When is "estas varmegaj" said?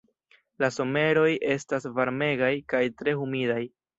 1.57-2.51